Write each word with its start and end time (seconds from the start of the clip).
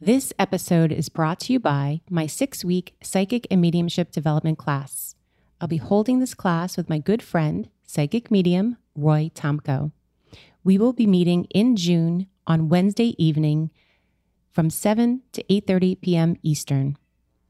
This 0.00 0.30
episode 0.38 0.92
is 0.92 1.08
brought 1.08 1.40
to 1.40 1.54
you 1.54 1.58
by 1.58 2.02
my 2.10 2.26
six 2.26 2.62
week 2.62 2.94
psychic 3.02 3.46
and 3.50 3.62
mediumship 3.62 4.12
development 4.12 4.58
class. 4.58 5.14
I'll 5.58 5.68
be 5.68 5.78
holding 5.78 6.18
this 6.18 6.34
class 6.34 6.76
with 6.76 6.90
my 6.90 6.98
good 6.98 7.22
friend, 7.22 7.70
psychic 7.82 8.30
medium 8.30 8.76
Roy 8.94 9.30
Tomko. 9.34 9.92
We 10.62 10.76
will 10.76 10.92
be 10.92 11.06
meeting 11.06 11.44
in 11.44 11.76
June 11.76 12.26
on 12.46 12.68
Wednesday 12.68 13.14
evening 13.16 13.70
from 14.52 14.68
7 14.68 15.22
to 15.32 15.42
8:30 15.44 15.98
p.m. 16.02 16.36
Eastern. 16.42 16.98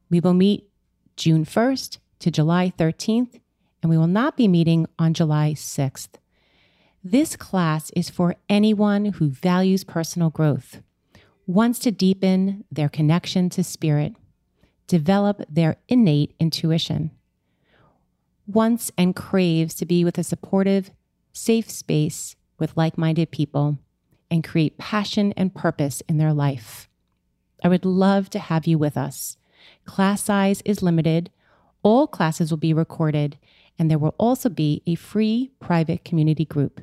We 0.09 0.21
will 0.21 0.33
meet 0.33 0.69
June 1.17 1.43
1st 1.43 1.97
to 2.19 2.31
July 2.31 2.71
13th, 2.77 3.41
and 3.83 3.89
we 3.89 3.97
will 3.97 4.07
not 4.07 4.37
be 4.37 4.47
meeting 4.47 4.87
on 4.97 5.13
July 5.13 5.51
6th. 5.51 6.15
This 7.03 7.35
class 7.35 7.91
is 7.93 8.09
for 8.09 8.35
anyone 8.47 9.03
who 9.17 9.27
values 9.27 9.83
personal 9.83 10.29
growth, 10.29 10.81
wants 11.47 11.79
to 11.79 11.91
deepen 11.91 12.65
their 12.69 12.89
connection 12.89 13.49
to 13.49 13.63
spirit, 13.63 14.13
develop 14.85 15.41
their 15.49 15.77
innate 15.87 16.35
intuition, 16.39 17.09
wants 18.45 18.91
and 18.97 19.15
craves 19.15 19.73
to 19.75 19.85
be 19.85 20.03
with 20.03 20.17
a 20.17 20.23
supportive, 20.23 20.91
safe 21.31 21.69
space 21.69 22.35
with 22.59 22.75
like 22.75 22.97
minded 22.97 23.31
people, 23.31 23.77
and 24.29 24.43
create 24.43 24.77
passion 24.77 25.33
and 25.37 25.55
purpose 25.55 26.01
in 26.09 26.17
their 26.17 26.33
life. 26.33 26.89
I 27.63 27.69
would 27.69 27.85
love 27.85 28.29
to 28.31 28.39
have 28.39 28.67
you 28.67 28.77
with 28.77 28.97
us. 28.97 29.37
Class 29.85 30.23
size 30.23 30.61
is 30.65 30.83
limited, 30.83 31.31
all 31.81 32.07
classes 32.07 32.51
will 32.51 32.57
be 32.57 32.73
recorded, 32.73 33.37
and 33.79 33.89
there 33.89 33.97
will 33.97 34.15
also 34.17 34.49
be 34.49 34.83
a 34.85 34.95
free 34.95 35.51
private 35.61 36.03
community 36.03 36.43
group. 36.43 36.81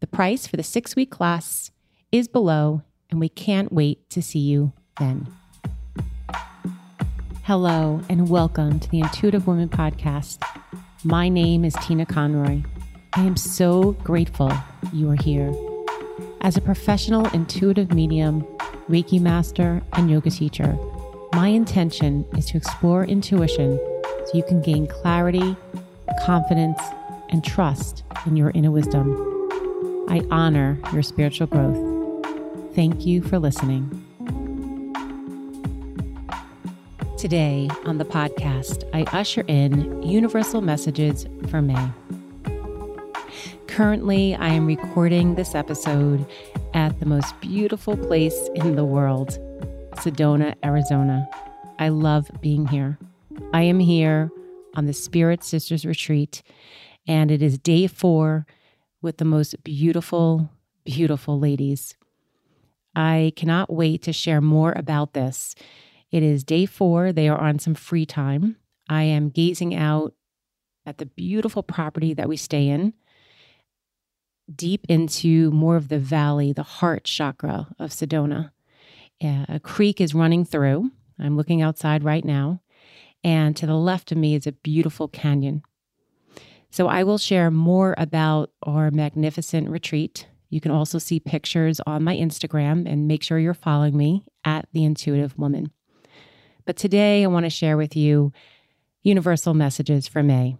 The 0.00 0.06
price 0.06 0.46
for 0.46 0.56
the 0.56 0.62
six 0.62 0.96
week 0.96 1.10
class 1.10 1.70
is 2.10 2.28
below, 2.28 2.82
and 3.12 3.20
we 3.20 3.28
can't 3.28 3.70
wait 3.70 4.08
to 4.08 4.22
see 4.22 4.38
you 4.38 4.72
then. 4.98 5.28
Hello, 7.42 8.00
and 8.08 8.30
welcome 8.30 8.80
to 8.80 8.88
the 8.88 9.00
Intuitive 9.00 9.46
Woman 9.46 9.68
Podcast. 9.68 10.42
My 11.04 11.28
name 11.28 11.62
is 11.62 11.74
Tina 11.82 12.06
Conroy. 12.06 12.62
I 13.12 13.24
am 13.24 13.36
so 13.36 13.92
grateful 14.02 14.50
you 14.94 15.10
are 15.10 15.16
here. 15.16 15.54
As 16.40 16.56
a 16.56 16.62
professional 16.62 17.26
intuitive 17.34 17.92
medium, 17.92 18.44
Reiki 18.88 19.20
master, 19.20 19.82
and 19.92 20.10
yoga 20.10 20.30
teacher, 20.30 20.78
my 21.34 21.48
intention 21.48 22.24
is 22.38 22.46
to 22.46 22.56
explore 22.56 23.04
intuition 23.04 23.78
so 24.24 24.30
you 24.32 24.42
can 24.42 24.62
gain 24.62 24.86
clarity, 24.86 25.54
confidence, 26.24 26.80
and 27.28 27.44
trust 27.44 28.04
in 28.24 28.36
your 28.36 28.52
inner 28.54 28.70
wisdom. 28.70 29.12
I 30.08 30.22
honor 30.30 30.78
your 30.94 31.02
spiritual 31.02 31.46
growth. 31.46 31.91
Thank 32.74 33.04
you 33.04 33.20
for 33.20 33.38
listening. 33.38 33.86
Today 37.18 37.68
on 37.84 37.98
the 37.98 38.04
podcast, 38.06 38.88
I 38.94 39.02
usher 39.16 39.44
in 39.46 40.02
universal 40.02 40.62
messages 40.62 41.26
for 41.50 41.60
May. 41.60 41.90
Currently, 43.66 44.34
I 44.36 44.48
am 44.48 44.64
recording 44.64 45.34
this 45.34 45.54
episode 45.54 46.24
at 46.72 46.98
the 46.98 47.04
most 47.04 47.38
beautiful 47.42 47.94
place 47.94 48.48
in 48.54 48.74
the 48.74 48.86
world, 48.86 49.38
Sedona, 49.96 50.54
Arizona. 50.64 51.28
I 51.78 51.90
love 51.90 52.30
being 52.40 52.66
here. 52.66 52.98
I 53.52 53.62
am 53.62 53.80
here 53.80 54.30
on 54.74 54.86
the 54.86 54.94
Spirit 54.94 55.44
Sisters 55.44 55.84
Retreat, 55.84 56.42
and 57.06 57.30
it 57.30 57.42
is 57.42 57.58
day 57.58 57.86
four 57.86 58.46
with 59.02 59.18
the 59.18 59.26
most 59.26 59.62
beautiful, 59.62 60.48
beautiful 60.86 61.38
ladies. 61.38 61.96
I 62.94 63.32
cannot 63.36 63.72
wait 63.72 64.02
to 64.02 64.12
share 64.12 64.40
more 64.40 64.72
about 64.72 65.14
this. 65.14 65.54
It 66.10 66.22
is 66.22 66.44
day 66.44 66.66
four. 66.66 67.12
They 67.12 67.28
are 67.28 67.40
on 67.40 67.58
some 67.58 67.74
free 67.74 68.06
time. 68.06 68.56
I 68.88 69.04
am 69.04 69.30
gazing 69.30 69.74
out 69.74 70.14
at 70.84 70.98
the 70.98 71.06
beautiful 71.06 71.62
property 71.62 72.12
that 72.14 72.28
we 72.28 72.36
stay 72.36 72.68
in, 72.68 72.92
deep 74.54 74.84
into 74.88 75.50
more 75.52 75.76
of 75.76 75.88
the 75.88 75.98
valley, 75.98 76.52
the 76.52 76.62
heart 76.62 77.04
chakra 77.04 77.68
of 77.78 77.90
Sedona. 77.90 78.50
Uh, 79.22 79.46
a 79.48 79.60
creek 79.60 80.00
is 80.00 80.14
running 80.14 80.44
through. 80.44 80.90
I'm 81.18 81.36
looking 81.36 81.62
outside 81.62 82.02
right 82.04 82.24
now. 82.24 82.60
And 83.24 83.56
to 83.56 83.66
the 83.66 83.76
left 83.76 84.10
of 84.10 84.18
me 84.18 84.34
is 84.34 84.46
a 84.46 84.52
beautiful 84.52 85.06
canyon. 85.06 85.62
So 86.70 86.88
I 86.88 87.04
will 87.04 87.18
share 87.18 87.50
more 87.50 87.94
about 87.96 88.50
our 88.62 88.90
magnificent 88.90 89.68
retreat. 89.68 90.26
You 90.52 90.60
can 90.60 90.70
also 90.70 90.98
see 90.98 91.18
pictures 91.18 91.80
on 91.86 92.04
my 92.04 92.14
Instagram 92.14 92.86
and 92.86 93.08
make 93.08 93.22
sure 93.22 93.38
you're 93.38 93.54
following 93.54 93.96
me 93.96 94.26
at 94.44 94.68
The 94.74 94.84
Intuitive 94.84 95.38
Woman. 95.38 95.72
But 96.66 96.76
today 96.76 97.24
I 97.24 97.28
want 97.28 97.46
to 97.46 97.50
share 97.50 97.78
with 97.78 97.96
you 97.96 98.34
universal 99.02 99.54
messages 99.54 100.06
for 100.06 100.22
May. 100.22 100.58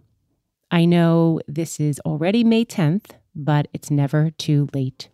I 0.71 0.85
know 0.85 1.41
this 1.47 1.79
is 1.79 1.99
already 2.07 2.43
May 2.43 2.65
10th, 2.65 3.11
but 3.35 3.67
it's 3.71 3.91
never 3.91 4.31
too 4.31 4.67
late. 4.73 5.09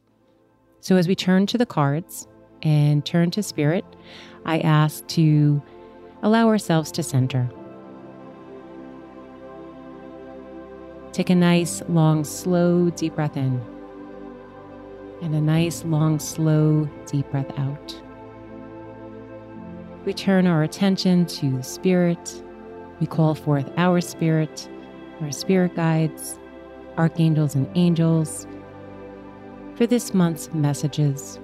So 0.79 0.95
as 0.95 1.09
we 1.09 1.15
turn 1.15 1.45
to 1.47 1.57
the 1.57 1.65
cards 1.65 2.25
and 2.61 3.05
turn 3.05 3.31
to 3.31 3.43
spirit, 3.43 3.83
I 4.45 4.59
ask 4.59 5.05
to 5.07 5.61
allow 6.23 6.47
ourselves 6.47 6.89
to 6.93 7.03
center. 7.03 7.49
Take 11.11 11.29
a 11.29 11.35
nice, 11.35 11.81
long, 11.89 12.23
slow, 12.23 12.91
deep 12.91 13.15
breath 13.15 13.35
in, 13.35 13.61
and 15.21 15.35
a 15.35 15.41
nice, 15.41 15.83
long, 15.83 16.19
slow, 16.19 16.89
deep 17.05 17.29
breath 17.31 17.51
out. 17.57 18.01
We 20.05 20.13
turn 20.13 20.47
our 20.47 20.63
attention 20.63 21.25
to 21.25 21.57
the 21.57 21.63
spirit. 21.63 22.43
We 22.99 23.07
call 23.07 23.35
forth 23.35 23.69
our 23.77 24.01
spirit, 24.01 24.69
our 25.21 25.31
spirit 25.31 25.75
guides, 25.75 26.39
archangels, 26.97 27.55
and 27.55 27.69
angels 27.75 28.47
for 29.75 29.87
this 29.87 30.13
month's 30.13 30.53
messages 30.53 31.39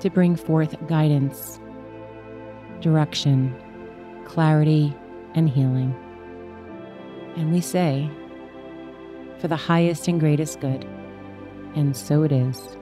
to 0.00 0.10
bring 0.10 0.36
forth 0.36 0.74
guidance 0.88 1.58
direction, 2.80 3.54
clarity, 4.26 4.94
and 5.34 5.48
healing. 5.48 5.94
And 7.36 7.52
we 7.52 7.60
say, 7.60 8.10
for 9.38 9.48
the 9.48 9.56
highest 9.56 10.08
and 10.08 10.20
greatest 10.20 10.60
good. 10.60 10.86
And 11.74 11.96
so 11.96 12.22
it 12.22 12.32
is. 12.32 12.76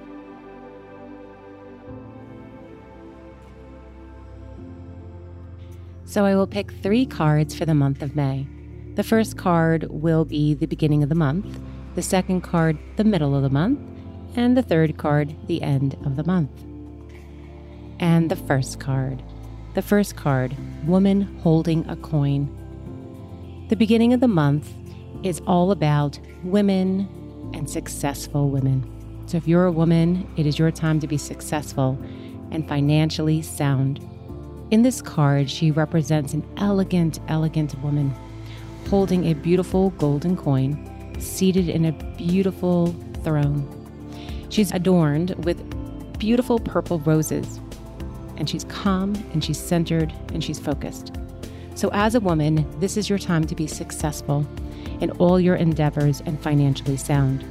So 6.05 6.25
I 6.25 6.34
will 6.34 6.47
pick 6.47 6.73
three 6.73 7.06
cards 7.06 7.55
for 7.55 7.65
the 7.65 7.75
month 7.75 8.03
of 8.03 8.17
May. 8.17 8.47
The 8.95 9.05
first 9.05 9.37
card 9.37 9.87
will 9.89 10.25
be 10.25 10.55
the 10.55 10.67
beginning 10.67 11.03
of 11.03 11.09
the 11.09 11.15
month, 11.15 11.61
the 11.95 12.03
second 12.03 12.41
card, 12.41 12.79
the 12.97 13.05
middle 13.05 13.37
of 13.37 13.43
the 13.43 13.50
month, 13.50 13.79
and 14.34 14.56
the 14.56 14.62
third 14.62 14.97
card, 14.97 15.34
the 15.47 15.62
end 15.62 15.97
of 16.05 16.17
the 16.17 16.25
month. 16.25 16.50
And 18.00 18.31
the 18.31 18.37
first 18.37 18.81
card 18.81 19.23
the 19.75 19.83
first 19.83 20.17
card, 20.17 20.56
Woman 20.84 21.23
Holding 21.43 21.89
a 21.89 21.95
Coin. 21.95 22.49
The 23.69 23.77
beginning 23.77 24.12
of 24.12 24.19
the 24.19 24.29
month 24.29 24.69
is 25.23 25.41
all 25.47 25.71
about 25.71 26.19
women 26.43 27.09
and 27.55 27.69
successful 27.69 28.50
women. 28.50 28.84
So 29.27 29.37
if 29.37 29.47
you're 29.47 29.66
a 29.66 29.72
woman, 29.72 30.28
it 30.37 30.47
is 30.47 30.59
your 30.59 30.71
time 30.71 31.00
to 31.00 31.06
be 31.06 31.16
successful 31.16 31.99
and 32.50 32.66
financially 32.66 33.43
sound. 33.43 34.06
In 34.71 34.83
this 34.83 35.03
card, 35.03 35.50
she 35.50 35.71
represents 35.71 36.33
an 36.33 36.47
elegant, 36.56 37.21
elegant 37.28 37.78
woman 37.81 38.15
holding 38.88 39.27
a 39.27 39.34
beautiful 39.34 39.91
golden 39.91 40.37
coin, 40.37 40.77
seated 41.21 41.69
in 41.69 41.84
a 41.84 41.93
beautiful 42.16 42.88
throne. 43.22 43.69
She's 44.49 44.72
adorned 44.72 45.31
with 45.44 45.62
beautiful 46.19 46.59
purple 46.59 46.99
roses 47.00 47.61
and 48.37 48.49
she's 48.49 48.64
calm 48.64 49.14
and 49.32 49.44
she's 49.44 49.58
centered 49.58 50.12
and 50.32 50.43
she's 50.43 50.58
focused. 50.58 51.12
So, 51.76 51.88
as 51.93 52.14
a 52.14 52.20
woman, 52.20 52.67
this 52.81 52.97
is 52.97 53.08
your 53.08 53.19
time 53.19 53.44
to 53.44 53.55
be 53.55 53.67
successful 53.67 54.44
in 55.00 55.11
all 55.12 55.41
your 55.41 55.56
endeavors 55.56 56.20
and 56.26 56.41
financially 56.43 56.97
sound. 56.97 57.44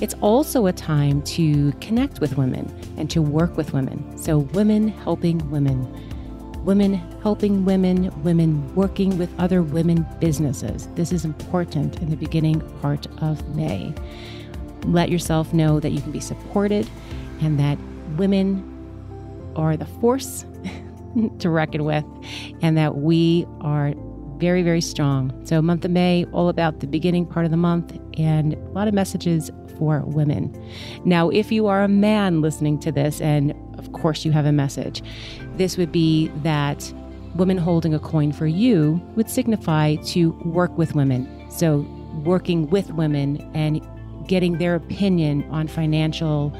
It's 0.00 0.14
also 0.20 0.66
a 0.66 0.72
time 0.72 1.22
to 1.22 1.72
connect 1.80 2.20
with 2.20 2.36
women 2.36 2.72
and 2.96 3.10
to 3.10 3.20
work 3.20 3.56
with 3.56 3.72
women. 3.72 4.16
So, 4.16 4.38
women 4.38 4.88
helping 4.88 5.50
women, 5.50 5.86
women 6.64 6.94
helping 7.22 7.64
women, 7.64 8.12
women 8.22 8.74
working 8.76 9.18
with 9.18 9.28
other 9.40 9.62
women 9.62 10.06
businesses. 10.20 10.86
This 10.94 11.10
is 11.10 11.24
important 11.24 12.00
in 12.00 12.10
the 12.10 12.16
beginning 12.16 12.60
part 12.80 13.06
of 13.20 13.56
May. 13.56 13.92
Let 14.84 15.10
yourself 15.10 15.52
know 15.52 15.80
that 15.80 15.90
you 15.90 16.00
can 16.00 16.12
be 16.12 16.20
supported 16.20 16.88
and 17.40 17.58
that 17.58 17.78
women 18.16 18.74
are 19.56 19.76
the 19.76 19.86
force 19.86 20.44
to 21.40 21.50
reckon 21.50 21.84
with, 21.84 22.04
and 22.62 22.76
that 22.76 22.96
we 22.96 23.46
are 23.60 23.92
very, 24.38 24.62
very 24.62 24.80
strong. 24.80 25.32
So, 25.44 25.60
month 25.60 25.84
of 25.84 25.90
May, 25.90 26.24
all 26.32 26.48
about 26.48 26.80
the 26.80 26.86
beginning 26.86 27.26
part 27.26 27.44
of 27.44 27.50
the 27.50 27.56
month, 27.56 27.98
and 28.18 28.54
a 28.54 28.70
lot 28.70 28.88
of 28.88 28.94
messages 28.94 29.50
for 29.78 30.00
women. 30.00 30.54
Now, 31.04 31.28
if 31.28 31.52
you 31.52 31.66
are 31.66 31.82
a 31.82 31.88
man 31.88 32.40
listening 32.40 32.78
to 32.80 32.92
this 32.92 33.20
and 33.20 33.54
of 33.78 33.92
course 33.92 34.24
you 34.24 34.32
have 34.32 34.44
a 34.44 34.52
message. 34.52 35.02
This 35.56 35.76
would 35.76 35.92
be 35.92 36.28
that 36.42 36.92
woman 37.36 37.56
holding 37.56 37.94
a 37.94 37.98
coin 37.98 38.32
for 38.32 38.46
you 38.46 39.00
would 39.14 39.30
signify 39.30 39.96
to 39.96 40.30
work 40.44 40.76
with 40.76 40.94
women. 40.94 41.28
So, 41.50 41.78
working 42.24 42.68
with 42.70 42.90
women 42.92 43.48
and 43.54 43.86
getting 44.26 44.58
their 44.58 44.74
opinion 44.74 45.48
on 45.50 45.68
financial 45.68 46.52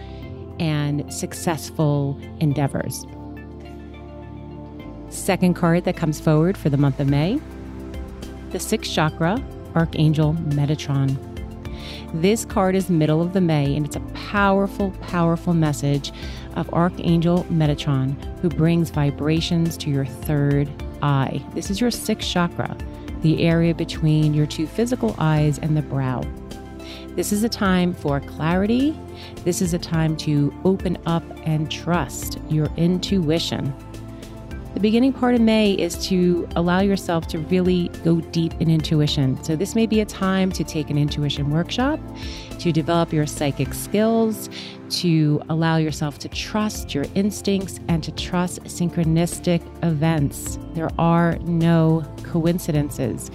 and 0.60 1.12
successful 1.12 2.18
endeavors. 2.40 3.04
Second 5.10 5.54
card 5.54 5.84
that 5.84 5.96
comes 5.96 6.20
forward 6.20 6.56
for 6.56 6.68
the 6.68 6.76
month 6.76 7.00
of 7.00 7.08
May 7.08 7.40
the 8.50 8.58
sixth 8.58 8.92
chakra, 8.92 9.42
Archangel 9.74 10.34
Metatron. 10.34 11.16
This 12.14 12.44
card 12.44 12.74
is 12.74 12.88
middle 12.88 13.20
of 13.20 13.34
the 13.34 13.40
May, 13.40 13.76
and 13.76 13.84
it's 13.84 13.96
a 13.96 14.00
powerful, 14.14 14.90
powerful 15.02 15.52
message 15.52 16.12
of 16.56 16.72
Archangel 16.72 17.44
Metatron, 17.44 18.16
who 18.40 18.48
brings 18.48 18.90
vibrations 18.90 19.76
to 19.78 19.90
your 19.90 20.06
third 20.06 20.70
eye. 21.02 21.44
This 21.54 21.70
is 21.70 21.80
your 21.80 21.90
sixth 21.90 22.28
chakra, 22.28 22.76
the 23.20 23.44
area 23.44 23.74
between 23.74 24.32
your 24.32 24.46
two 24.46 24.66
physical 24.66 25.14
eyes 25.18 25.58
and 25.58 25.76
the 25.76 25.82
brow. 25.82 26.22
This 27.14 27.32
is 27.32 27.44
a 27.44 27.48
time 27.48 27.92
for 27.92 28.20
clarity. 28.20 28.98
This 29.44 29.60
is 29.60 29.74
a 29.74 29.78
time 29.78 30.16
to 30.18 30.54
open 30.64 30.96
up 31.04 31.24
and 31.44 31.70
trust 31.70 32.38
your 32.48 32.68
intuition. 32.76 33.74
The 34.74 34.80
beginning 34.80 35.14
part 35.14 35.34
of 35.34 35.40
May 35.40 35.72
is 35.72 35.96
to 36.08 36.46
allow 36.54 36.80
yourself 36.80 37.26
to 37.28 37.38
really 37.38 37.88
go 38.04 38.20
deep 38.20 38.52
in 38.60 38.70
intuition. 38.70 39.42
So, 39.42 39.56
this 39.56 39.74
may 39.74 39.86
be 39.86 40.00
a 40.00 40.04
time 40.04 40.52
to 40.52 40.62
take 40.62 40.90
an 40.90 40.98
intuition 40.98 41.50
workshop, 41.50 41.98
to 42.58 42.70
develop 42.70 43.12
your 43.12 43.26
psychic 43.26 43.72
skills, 43.72 44.50
to 44.90 45.42
allow 45.48 45.78
yourself 45.78 46.18
to 46.20 46.28
trust 46.28 46.94
your 46.94 47.06
instincts 47.14 47.80
and 47.88 48.04
to 48.04 48.12
trust 48.12 48.62
synchronistic 48.64 49.62
events. 49.82 50.58
There 50.74 50.90
are 50.98 51.38
no 51.38 52.04
coincidences. 52.22 53.30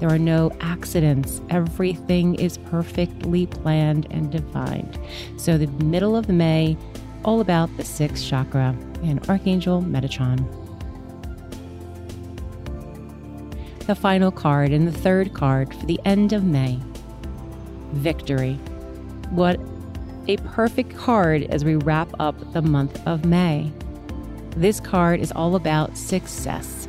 There 0.00 0.08
are 0.08 0.18
no 0.18 0.50
accidents. 0.60 1.42
Everything 1.50 2.34
is 2.36 2.56
perfectly 2.56 3.46
planned 3.46 4.06
and 4.10 4.32
defined. 4.32 4.98
So, 5.36 5.58
the 5.58 5.66
middle 5.84 6.16
of 6.16 6.28
May, 6.28 6.78
all 7.24 7.40
about 7.40 7.76
the 7.76 7.84
sixth 7.84 8.24
chakra 8.24 8.74
and 9.02 9.28
Archangel 9.28 9.82
Metatron. 9.82 10.67
The 13.88 13.94
final 13.94 14.30
card 14.30 14.70
and 14.70 14.86
the 14.86 14.92
third 14.92 15.32
card 15.32 15.74
for 15.74 15.86
the 15.86 15.98
end 16.04 16.34
of 16.34 16.44
May 16.44 16.78
Victory. 17.92 18.52
What 19.30 19.58
a 20.26 20.36
perfect 20.36 20.94
card 20.94 21.44
as 21.44 21.64
we 21.64 21.76
wrap 21.76 22.10
up 22.20 22.52
the 22.52 22.60
month 22.60 23.00
of 23.06 23.24
May. 23.24 23.72
This 24.50 24.78
card 24.78 25.20
is 25.20 25.32
all 25.32 25.56
about 25.56 25.96
success. 25.96 26.86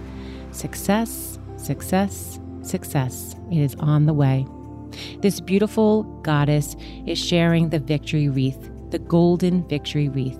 Success, 0.51 1.39
success, 1.55 2.37
success. 2.63 3.33
It 3.49 3.59
is 3.59 3.75
on 3.75 4.05
the 4.05 4.13
way. 4.13 4.45
This 5.21 5.39
beautiful 5.39 6.03
goddess 6.21 6.75
is 7.05 7.17
sharing 7.17 7.69
the 7.69 7.79
victory 7.79 8.27
wreath, 8.27 8.69
the 8.89 8.99
golden 8.99 9.65
victory 9.69 10.09
wreath. 10.09 10.39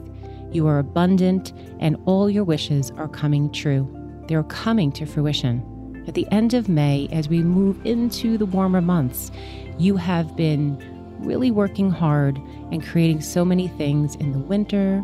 You 0.52 0.68
are 0.68 0.80
abundant, 0.80 1.54
and 1.80 1.96
all 2.06 2.30
your 2.30 2.44
wishes 2.44 2.92
are 2.98 3.08
coming 3.08 3.50
true. 3.50 3.88
They're 4.28 4.44
coming 4.44 4.92
to 4.92 5.06
fruition 5.06 5.64
at 6.10 6.16
the 6.16 6.28
end 6.32 6.56
of 6.56 6.68
May, 6.68 7.08
as 7.12 7.30
we 7.30 7.44
move 7.44 7.86
into 7.86 8.36
the 8.36 8.48
warmer 8.48 8.82
months, 8.82 9.30
you 9.78 9.96
have 9.96 10.36
been 10.36 10.76
really 11.20 11.52
working 11.52 11.92
hard 11.92 12.40
and 12.72 12.84
creating 12.84 13.22
so 13.22 13.46
many 13.46 13.68
things 13.68 14.16
in 14.16 14.32
the 14.32 14.40
winter 14.40 15.04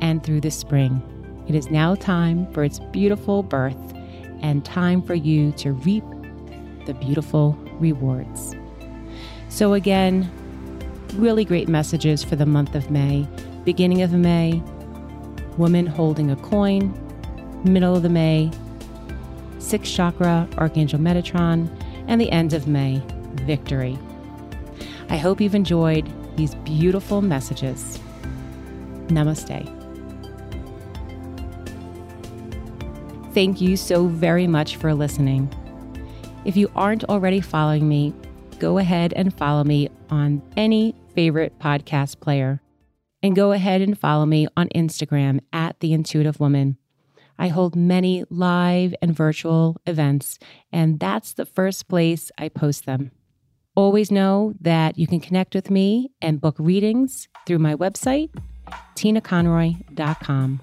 and 0.00 0.22
through 0.22 0.40
the 0.40 0.52
spring. 0.52 1.02
It 1.48 1.56
is 1.56 1.72
now 1.72 1.96
time 1.96 2.46
for 2.52 2.62
its 2.62 2.78
beautiful 2.78 3.42
birth 3.42 3.74
and 4.40 4.64
time 4.64 5.02
for 5.02 5.16
you 5.16 5.50
to 5.54 5.72
reap 5.72 6.04
the 6.86 6.94
beautiful 6.94 7.58
rewards. 7.80 8.54
So, 9.48 9.74
again, 9.74 10.30
really 11.14 11.44
great 11.44 11.68
messages 11.68 12.22
for 12.22 12.36
the 12.36 12.46
month 12.46 12.76
of 12.76 12.92
May. 12.92 13.26
Beginning 13.64 14.02
of 14.02 14.12
May, 14.12 14.62
woman 15.56 15.86
holding 15.86 16.30
a 16.30 16.36
coin. 16.36 16.94
Middle 17.64 17.96
of 17.96 18.04
the 18.04 18.08
May, 18.08 18.52
sixth 19.58 19.92
chakra, 19.94 20.48
Archangel 20.56 20.98
Metatron, 20.98 21.68
and 22.06 22.20
the 22.20 22.30
end 22.30 22.52
of 22.52 22.66
May, 22.66 23.02
victory. 23.44 23.98
I 25.10 25.16
hope 25.16 25.40
you've 25.40 25.54
enjoyed 25.54 26.12
these 26.36 26.54
beautiful 26.56 27.22
messages. 27.22 27.98
Namaste. 29.08 29.74
Thank 33.34 33.60
you 33.60 33.76
so 33.76 34.06
very 34.06 34.46
much 34.46 34.76
for 34.76 34.94
listening. 34.94 35.52
If 36.44 36.56
you 36.56 36.70
aren't 36.74 37.04
already 37.04 37.40
following 37.40 37.88
me, 37.88 38.14
go 38.58 38.78
ahead 38.78 39.12
and 39.14 39.36
follow 39.36 39.64
me 39.64 39.88
on 40.10 40.42
any 40.56 40.94
favorite 41.14 41.58
podcast 41.58 42.20
player. 42.20 42.60
And 43.22 43.34
go 43.34 43.52
ahead 43.52 43.80
and 43.80 43.98
follow 43.98 44.26
me 44.26 44.46
on 44.56 44.68
Instagram 44.68 45.40
at 45.52 45.80
The 45.80 45.92
Intuitive 45.92 46.40
Woman. 46.40 46.78
I 47.38 47.48
hold 47.48 47.76
many 47.76 48.24
live 48.30 48.94
and 49.00 49.14
virtual 49.14 49.76
events, 49.86 50.38
and 50.72 50.98
that's 50.98 51.34
the 51.34 51.46
first 51.46 51.88
place 51.88 52.30
I 52.38 52.48
post 52.48 52.86
them. 52.86 53.12
Always 53.74 54.10
know 54.10 54.54
that 54.60 54.98
you 54.98 55.06
can 55.06 55.20
connect 55.20 55.54
with 55.54 55.70
me 55.70 56.10
and 56.20 56.40
book 56.40 56.56
readings 56.58 57.28
through 57.46 57.60
my 57.60 57.76
website, 57.76 58.30
tinaconroy.com. 58.96 60.60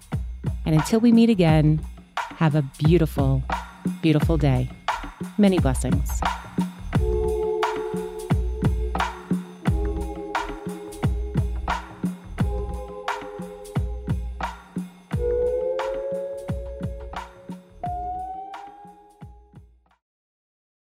And 0.66 0.76
until 0.76 1.00
we 1.00 1.12
meet 1.12 1.30
again, 1.30 1.82
have 2.18 2.56
a 2.56 2.62
beautiful, 2.78 3.42
beautiful 4.02 4.38
day. 4.38 4.70
Many 5.38 5.60
blessings. 5.60 6.22